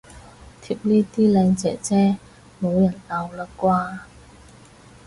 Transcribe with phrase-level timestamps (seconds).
[0.63, 2.17] 貼呢啲靚姐姐
[2.59, 3.99] 冇人鬧喇啩